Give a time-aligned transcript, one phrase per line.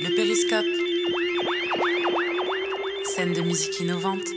[0.00, 0.64] Le périscope.
[3.04, 4.28] Scène de musique innovante.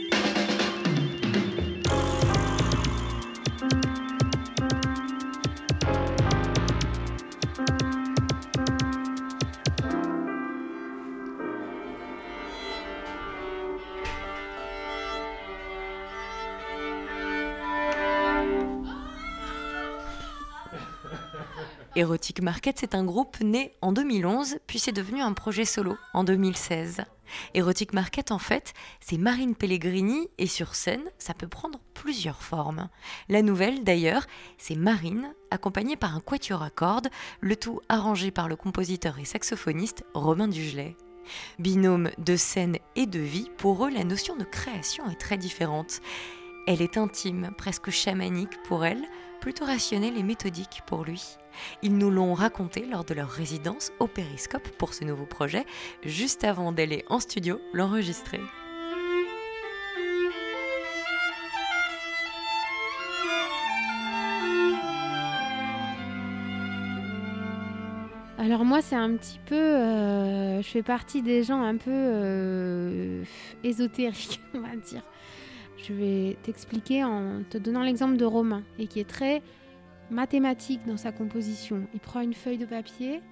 [21.94, 26.24] Erotic Market, c'est un groupe né en 2011, puis c'est devenu un projet solo en
[26.24, 27.02] 2016.
[27.52, 32.88] Erotic Market, en fait, c'est Marine Pellegrini, et sur scène, ça peut prendre plusieurs formes.
[33.28, 37.08] La nouvelle, d'ailleurs, c'est Marine, accompagnée par un quatuor à cordes,
[37.40, 40.96] le tout arrangé par le compositeur et saxophoniste Romain Dugelet.
[41.58, 46.00] Binôme de scène et de vie, pour eux, la notion de création est très différente.
[46.66, 49.04] Elle est intime, presque chamanique pour elle,
[49.42, 51.36] plutôt rationnelle et méthodique pour lui.
[51.82, 55.64] Ils nous l'ont raconté lors de leur résidence au Périscope pour ce nouveau projet,
[56.04, 58.40] juste avant d'aller en studio l'enregistrer.
[68.42, 73.22] Alors moi, c'est un petit peu, euh, je fais partie des gens un peu euh,
[73.62, 75.02] ésotériques, on va dire.
[75.78, 79.42] Je vais t'expliquer en te donnant l'exemple de Romain, et qui est très
[80.10, 81.86] mathématique dans sa composition.
[81.94, 83.22] Il prend une feuille de papier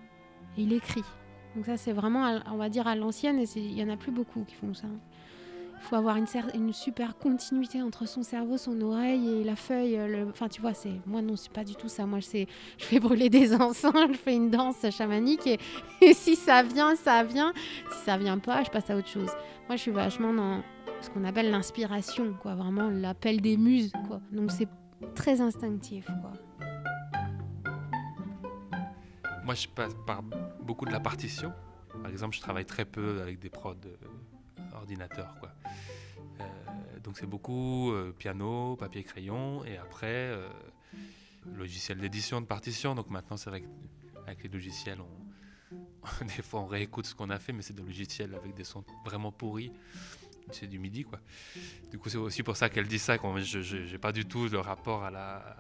[0.56, 1.04] et il écrit.
[1.56, 4.12] Donc ça, c'est vraiment, on va dire, à l'ancienne, et il n'y en a plus
[4.12, 4.86] beaucoup qui font ça.
[5.82, 9.98] Il faut avoir une, super continuité entre son cerveau, son oreille et la feuille.
[10.28, 12.04] Enfin, tu vois, c'est moi non, c'est pas du tout ça.
[12.04, 12.44] Moi, je,
[12.76, 15.58] je fais brûler des encens, je fais une danse chamanique, et,
[16.02, 17.52] et, si ça vient, ça vient.
[17.90, 19.30] Si ça vient pas, je passe à autre chose.
[19.68, 20.62] Moi, je suis vachement dans
[21.00, 24.20] ce qu'on appelle l'inspiration, quoi, vraiment l'appel des muses, quoi.
[24.32, 24.68] Donc c'est
[25.14, 26.32] très instinctif, quoi.
[29.44, 30.22] Moi, je passe par
[30.62, 31.52] beaucoup de la partition.
[32.02, 35.50] Par exemple, je travaille très peu avec des prods euh, ordinateurs, quoi.
[36.40, 36.44] Euh,
[37.02, 40.32] donc c'est beaucoup euh, piano, papier, crayon, et après
[41.56, 42.94] logiciel d'édition de partition.
[42.94, 45.00] Donc maintenant, c'est vrai qu'avec les logiciels,
[46.20, 48.84] des fois on réécoute ce qu'on a fait, mais c'est des logiciels avec des sons
[49.04, 49.72] vraiment pourris
[50.52, 51.20] c'est du midi quoi.
[51.90, 54.48] Du coup c'est aussi pour ça qu'elle dit ça, quand je n'ai pas du tout
[54.48, 55.56] le rapport à la,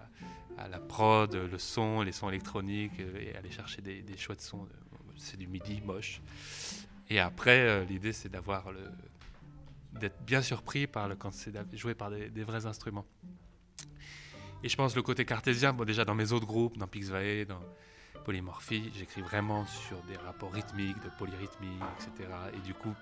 [0.58, 4.40] à la prod, le son, les sons électroniques euh, et aller chercher des, des chouettes
[4.40, 4.68] sons.
[5.16, 6.22] C'est du midi moche.
[7.08, 8.80] Et après euh, l'idée c'est d'avoir le
[9.92, 13.06] d'être bien surpris par le quand c'est joué par des, vrais instruments.
[14.62, 17.60] Et je pense le côté cartésien, bon, déjà dans mes autres groupes, dans Pixvae, dans
[18.24, 22.28] Polymorphie, j'écris vraiment sur des rapports rythmiques, de polyrythmie, etc.
[22.54, 22.94] Et du coup,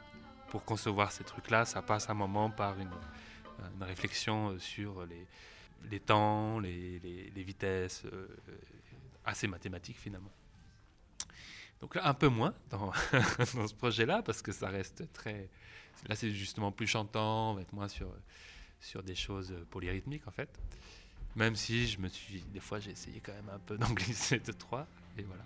[0.50, 2.90] pour concevoir ces trucs-là, ça passe un moment par une,
[3.80, 5.06] réflexion euh, sur
[5.90, 8.28] les, temps, les, vitesses, euh,
[9.24, 10.32] assez mathématiques finalement.
[11.80, 12.92] Donc là, un peu moins dans,
[13.54, 15.48] dans ce projet-là, parce que ça reste très...
[16.08, 18.08] Là, c'est justement plus chantant, on va être moins sur,
[18.80, 20.48] sur des choses polyrythmiques en fait.
[21.36, 22.40] Même si je me suis...
[22.42, 24.86] Des fois, j'ai essayé quand même un peu d'en glisser deux, trois,
[25.16, 25.44] et voilà.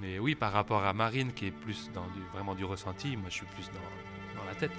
[0.00, 3.28] Mais oui, par rapport à Marine, qui est plus dans du, vraiment du ressenti, moi
[3.28, 4.70] je suis plus dans, la tête.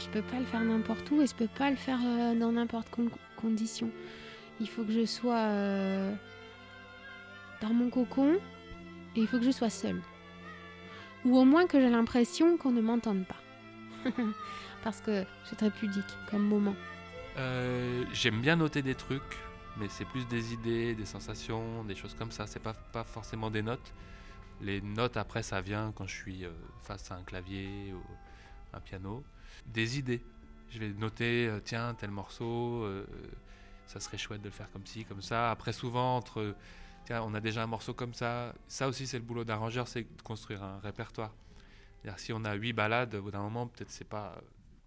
[0.00, 2.52] Je peux pas le faire n'importe où et je peux pas le faire euh, dans
[2.52, 3.90] n'importe quelle condition.
[4.60, 6.12] Il faut que je sois euh,
[7.62, 8.34] dans mon cocon
[9.14, 10.00] et il faut que je sois seule.
[11.24, 13.43] Ou au moins que j'ai l'impression qu'on ne m'entende pas.
[14.84, 16.74] parce que c'est très pudique comme moment.
[17.36, 19.38] Euh, j'aime bien noter des trucs,
[19.76, 22.46] mais c'est plus des idées, des sensations, des choses comme ça.
[22.46, 23.92] C'est pas, pas forcément des notes.
[24.60, 26.50] Les notes après, ça vient quand je suis euh,
[26.82, 28.02] face à un clavier ou
[28.76, 29.24] un piano.
[29.66, 30.22] Des idées.
[30.70, 32.86] Je vais noter, euh, tiens, tel morceau,
[33.86, 35.50] ça serait chouette de le faire comme ci, comme ça.
[35.50, 36.54] Après, souvent, entre,
[37.04, 38.54] tiens, on a déjà un morceau comme ça.
[38.68, 41.32] Ça aussi, c'est le boulot d'arrangeur, c'est de construire un répertoire.
[42.16, 44.36] Si on a huit balades, au bout d'un moment, peut-être c'est pas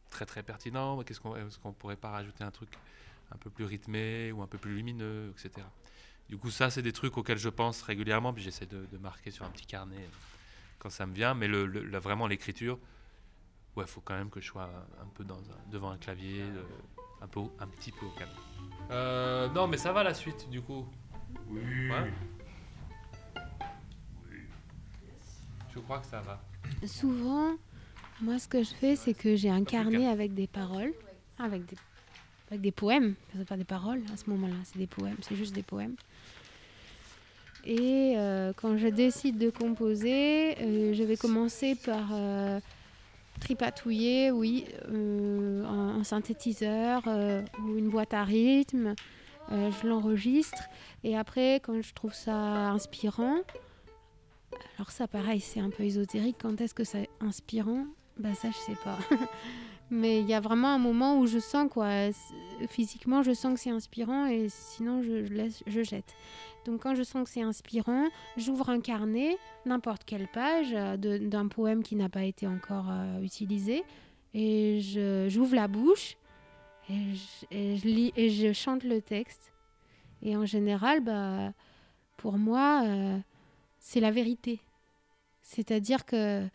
[0.09, 1.01] très très pertinent.
[1.03, 2.69] Qu'est-ce qu'on, est-ce qu'on pourrait pas rajouter un truc
[3.31, 5.65] un peu plus rythmé ou un peu plus lumineux, etc.
[6.29, 9.45] Du coup, ça, c'est des trucs auxquels je pense régulièrement, puis j'essaie de, marquer sur
[9.45, 10.09] un petit carnet
[10.79, 11.33] quand ça me vient.
[11.33, 12.77] Mais le, vraiment, l'écriture,
[13.75, 14.69] ouais, faut quand même que je sois
[15.01, 15.39] un peu dans
[15.71, 16.63] devant un clavier, euh,
[17.21, 18.29] un, peu, un petit peu au calme.
[18.91, 20.87] Euh, non, mais ça va la suite, du coup.
[21.47, 21.61] Oui.
[21.89, 22.11] oui.
[25.73, 26.41] Je crois que ça va.
[26.85, 27.55] Souvent,
[28.21, 30.93] moi, ce que je fais, c'est que j'ai un carnet avec des paroles,
[31.39, 31.75] avec des,
[32.49, 33.15] avec des poèmes.
[33.37, 35.95] Ce pas des paroles à ce moment-là, c'est des poèmes, c'est juste des poèmes.
[37.65, 42.59] Et euh, quand je décide de composer, euh, je vais commencer par, euh,
[43.39, 48.95] tripatouiller, oui, euh, un, un synthétiseur euh, ou une boîte à rythme.
[49.51, 50.63] Euh, je l'enregistre
[51.05, 53.37] et après, quand je trouve ça inspirant,
[54.77, 56.37] alors ça, pareil, c'est un peu ésotérique.
[56.41, 57.85] Quand est-ce que c'est inspirant?
[58.17, 58.97] Bah ça, je sais pas.
[59.89, 62.09] Mais il y a vraiment un moment où je sens quoi.
[62.69, 66.15] Physiquement, je sens que c'est inspirant et sinon, je, laisse, je jette.
[66.65, 71.47] Donc quand je sens que c'est inspirant, j'ouvre un carnet, n'importe quelle page euh, d'un
[71.47, 73.83] poème qui n'a pas été encore euh, utilisé,
[74.33, 74.81] et
[75.29, 76.17] j'ouvre la bouche
[76.89, 79.53] et je, et je lis et je chante le texte.
[80.21, 81.53] Et en général, bah,
[82.17, 83.17] pour moi, euh,
[83.87, 84.59] c'est la vérité.
[85.41, 86.47] C'est-à-dire que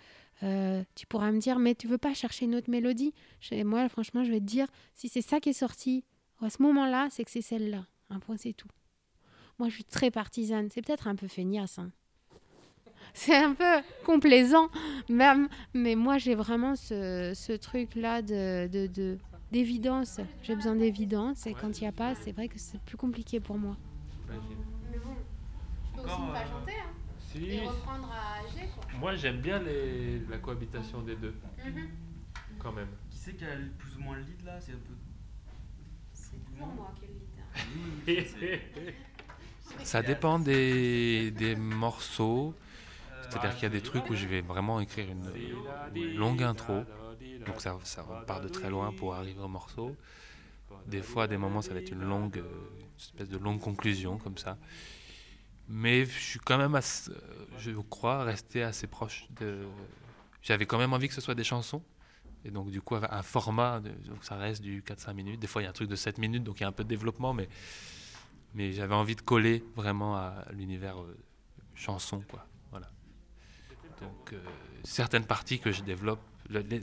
[0.43, 3.15] euh, tu pourras me dire, mais tu veux pas chercher une autre mélodie?
[3.41, 6.05] Je- Moi, franchement, je vais te dire, si c'est ça qui est sorti
[6.43, 7.87] à ce moment-là, c'est que c'est celle-là.
[8.11, 8.69] Un point, c'est tout.
[9.59, 10.69] Moi, je suis très partisane.
[10.71, 11.79] C'est peut-être un peu feignasse.
[11.79, 11.91] hein.
[13.15, 14.69] C'est un peu complaisant,
[15.09, 15.49] même.
[15.75, 19.19] Mais moi, j'ai vraiment ce, ce truc-là de, de, de-
[19.53, 20.21] d'évidence.
[20.43, 21.47] J'ai besoin d'évidence.
[21.47, 23.77] Et quand il n'y a pas, c'est vrai que c'est plus compliqué pour moi.
[24.91, 25.15] Mais bon,
[25.85, 26.93] je peux aussi ne pas chanter hein,
[27.33, 28.69] Si, reprendre à G.
[28.75, 28.85] Quoi.
[28.99, 31.35] moi j'aime bien les- la cohabitation des deux,
[32.59, 32.89] quand même.
[33.11, 34.61] Qui c'est qui a le- plus ou moins le lead là?
[34.61, 34.95] C'est un peu.
[36.13, 37.13] C'est toujours moi qui le
[37.75, 42.55] Oui, oui, c'est- c'est- Ça dépend des, des morceaux.
[43.31, 45.25] C'est-à-dire qu'il y a des trucs où je vais vraiment écrire une,
[45.95, 46.85] une longue intro.
[47.47, 49.97] Donc ça, ça part de très loin pour arriver au morceau.
[50.87, 52.43] Des fois, à des moments, ça va être une longue, euh,
[52.81, 54.59] une espèce de longue conclusion comme ça.
[55.75, 56.81] Mais je suis quand même, euh,
[57.57, 59.67] je crois, resté assez proche de.
[60.43, 61.83] J'avais quand même envie que ce soit des chansons.
[62.45, 65.41] Et donc, du coup, un format, donc ça reste du 4-5 minutes.
[65.41, 66.73] Des fois, il y a un truc de 7 minutes, donc il y a un
[66.73, 67.49] peu de développement, mais,
[68.53, 71.17] mais j'avais envie de coller vraiment à l'univers euh,
[71.75, 72.47] chanson, quoi.
[72.71, 72.91] Voilà.
[73.99, 74.45] Donc, euh,
[74.85, 76.21] certaines parties que je développe,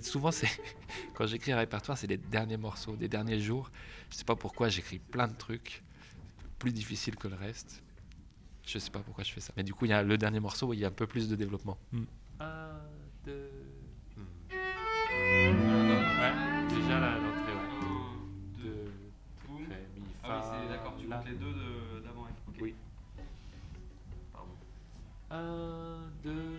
[0.01, 0.49] souvent, c'est
[1.13, 3.69] quand j'écris un répertoire, c'est les derniers morceaux, des derniers jours.
[4.09, 5.83] Je sais pas pourquoi j'écris plein de trucs
[6.57, 7.83] plus difficiles que le reste.
[8.71, 9.51] Je sais pas pourquoi je fais ça.
[9.57, 11.07] Mais du coup, il y a le dernier morceau où il y a un peu
[11.07, 11.75] plus de développement.
[12.39, 12.69] Un,
[13.25, 13.49] deux.
[14.51, 14.59] Ouais,
[16.69, 17.59] déjà la- l'entrée, ouais.
[18.61, 18.91] Deux,
[19.47, 19.65] Boum.
[20.23, 21.17] Ah fa, oui, c'est d'accord, tu la.
[21.17, 22.21] comptes les deux de- d'avant.
[22.23, 22.29] ouais.
[22.47, 22.55] Ok.
[22.61, 22.75] Oui.
[24.31, 24.51] Pardon.
[25.31, 26.58] Un, deux.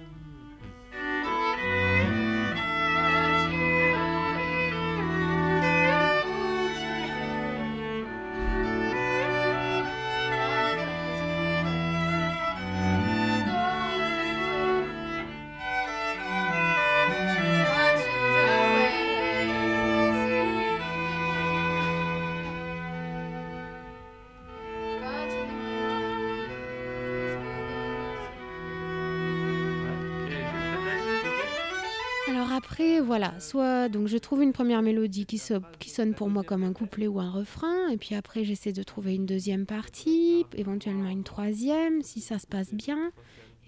[33.01, 37.07] Voilà, soit donc je trouve une première mélodie qui sonne pour moi comme un couplet
[37.07, 42.03] ou un refrain, et puis après j'essaie de trouver une deuxième partie, éventuellement une troisième,
[42.03, 43.13] si ça se passe bien.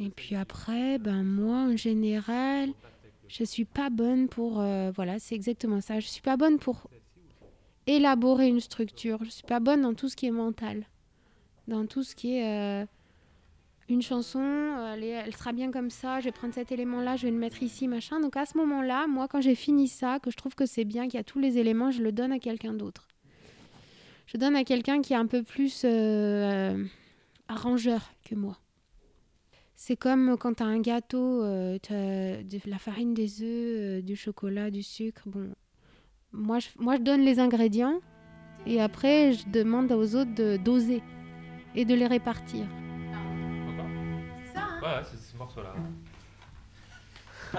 [0.01, 2.71] Et puis après, ben moi en général,
[3.29, 6.01] je suis pas bonne pour, euh, voilà, c'est exactement ça.
[6.01, 6.89] Je suis pas bonne pour
[7.87, 9.19] élaborer une structure.
[9.25, 10.87] Je suis pas bonne dans tout ce qui est mental,
[11.69, 12.87] dans tout ce qui est euh,
[13.89, 14.41] une chanson,
[14.95, 17.89] elle, sera bien comme ça, je vais prendre cet élément-là, je vais le mettre ici,
[17.89, 18.21] machin.
[18.21, 21.05] Donc à ce moment-là, moi, quand j'ai fini ça, que je trouve que c'est bien,
[21.05, 23.09] qu'il y a tous les éléments, je le donne à quelqu'un d'autre.
[24.27, 26.85] Je donne à quelqu'un qui est un peu plus euh,
[27.49, 28.59] arrangeur que moi.
[29.75, 33.49] C'est comme quand tu as un gâteau, euh, tu as de la farine, des œufs,
[33.49, 35.23] euh, du chocolat, du sucre.
[35.27, 35.53] Bon,
[36.31, 38.01] moi je, moi, je donne les ingrédients
[38.65, 41.03] et après, je demande aux autres de doser
[41.75, 42.65] et de les répartir.
[44.83, 45.75] Ouais, ouais, c'est ce morceau-là.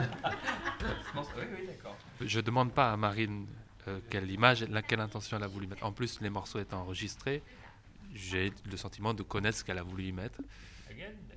[1.16, 1.96] Non, c'est- oui, oui, d'accord.
[2.20, 3.46] Je demande pas à Marine
[3.88, 5.86] euh, quelle image, la- quelle intention elle a voulu mettre.
[5.86, 7.44] En plus, les morceaux étant enregistrés,
[8.14, 10.42] j'ai le sentiment de connaître ce qu'elle a voulu y mettre.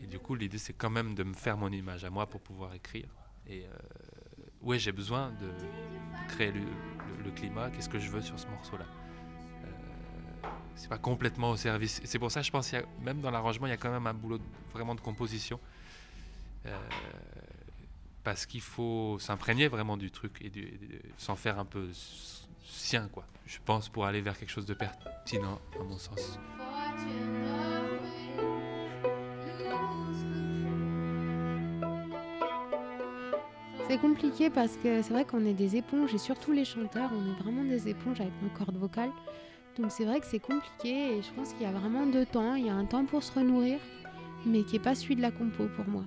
[0.03, 2.41] Et du coup, l'idée, c'est quand même de me faire mon image à moi pour
[2.41, 3.09] pouvoir écrire.
[3.47, 3.71] Et euh,
[4.63, 5.51] ouais, j'ai besoin de,
[6.29, 7.71] créer le, le- le climat.
[7.71, 8.87] Qu'est-ce que je veux sur ce morceau-là?
[10.77, 12.01] C'est pas complètement au service.
[12.05, 14.07] C'est pour ça, je pense, y a- même dans l'arrangement, il y a quand même
[14.07, 14.39] un boulot
[14.73, 15.59] vraiment de composition.
[16.67, 16.79] Euh,
[18.25, 20.79] parce qu'il faut s'imprégner vraiment du truc et, et
[21.17, 21.89] s'en faire un peu
[22.65, 23.25] sien, quoi.
[23.47, 26.39] Je pense pour aller vers quelque chose de pertinent, à mon sens.
[33.89, 37.25] C'est compliqué parce que c'est vrai qu'on est des éponges et surtout les chanteurs, on
[37.31, 39.13] est vraiment des éponges avec nos cordes vocales.
[39.79, 42.55] Donc c'est vrai que c'est compliqué et je pense qu'il y a vraiment deux temps.
[42.55, 43.79] Il y a un temps pour se renourrir,
[44.47, 46.05] mais qui n'est pas celui de la compo pour moi.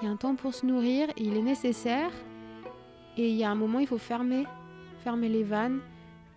[0.00, 2.10] Il y a un temps pour se nourrir, il est nécessaire.
[3.16, 4.46] Et il y a un moment, il faut fermer,
[5.02, 5.80] fermer les vannes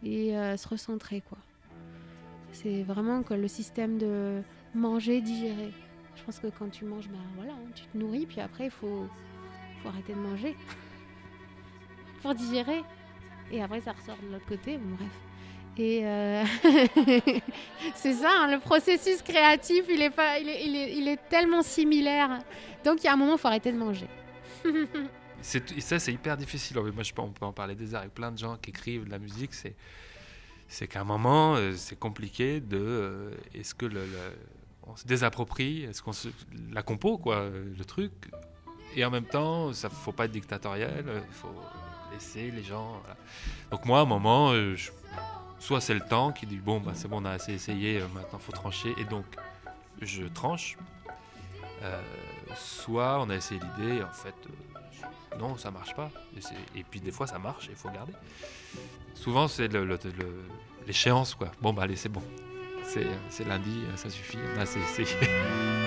[0.04, 1.38] et euh, se recentrer, quoi.
[2.52, 4.42] C'est vraiment le système de
[4.76, 5.72] manger, digérer.
[6.16, 8.72] Je pense que quand tu manges, ben voilà, hein, tu te nourris, puis après, il
[8.72, 9.08] faut,
[9.82, 10.56] faut arrêter de manger
[12.22, 12.84] pour digérer.
[13.52, 15.33] Et après, ça ressort de l'autre côté, bon, bref.
[15.78, 16.44] Et euh,
[17.96, 22.40] c'est ça, hein, le processus créatif, il est, tellement similaire.
[22.86, 24.08] Donc, il y a un moment, il faut arrêter de manger.
[25.42, 26.78] Ça, c'est hyper difficile.
[26.78, 29.12] Moi, je on peut en parler des heures avec plein de gens qui écrivent de
[29.12, 29.52] la musique.
[29.54, 32.78] C'est, qu'à un moment, euh, c'est compliqué de.
[32.78, 33.86] euh, est-ce que
[34.88, 35.84] on se désapproprie?
[35.84, 36.30] Est-ce qu'on se,
[36.72, 38.14] la compo, quoi, le truc?
[38.96, 41.04] Et en même temps, ça faut pas être dictatorial.
[41.28, 41.54] Il faut
[42.14, 43.02] laisser les gens.
[43.70, 44.54] Donc moi, à un moment,
[45.60, 48.00] soit c'est le temps qui dit bon, bah, c'est bon, on a assez essayé.
[48.00, 48.94] euh, maintenant, faut trancher.
[48.98, 49.26] Et donc,
[50.02, 50.78] je tranche.
[51.82, 52.02] Euh,
[52.56, 56.12] soit on a essayé l'idée, en fait, euh, non, ça marche pas.
[56.76, 58.14] Et, puis des fois, ça marche, il faut garder.
[59.14, 59.70] Souvent, c'est
[60.88, 61.52] l'échéance, quoi.
[61.62, 62.24] Bon, bah allez, c'est bon.
[62.84, 64.38] C'est c'est lundi, ça suffit.
[64.56, 65.18] On a assez essayé.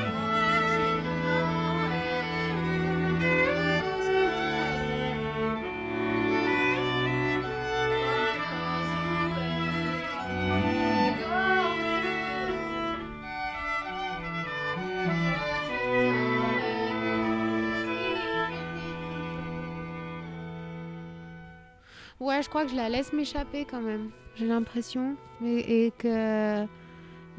[22.41, 24.11] Je crois que je la laisse m'échapper quand même.
[24.37, 25.17] J'ai l'impression.
[25.45, 26.67] Et, et que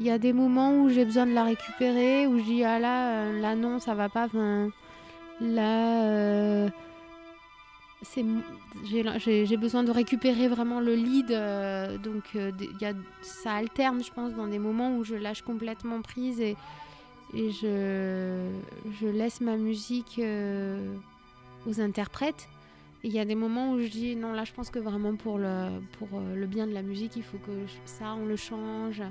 [0.00, 2.78] il y a des moments où j'ai besoin de la récupérer, où je dis ah
[2.78, 4.28] là, euh, là non, ça va pas.
[5.40, 6.68] Là, euh,
[8.84, 11.32] j'ai besoin de récupérer vraiment le lead.
[11.32, 16.00] euh, donc y a, ça alterne, je pense, dans des moments où je lâche complètement
[16.00, 16.56] prise et,
[17.34, 18.46] je,
[19.02, 20.20] laisse ma musique
[21.66, 22.48] aux interprètes.
[23.04, 25.38] Il y a des moments où je dis non, là je pense que vraiment pour
[25.38, 27.52] le, pour euh, le bien de la musique, il faut que
[27.84, 29.02] ça, on le change.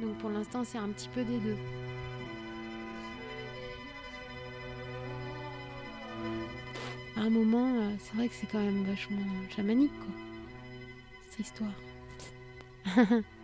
[0.00, 1.56] Donc pour l'instant, c'est un petit peu des deux.
[7.16, 9.22] À un moment, euh, c'est vrai que c'est quand même vachement
[9.54, 10.14] chamanique, quoi,
[11.30, 11.72] cette histoire.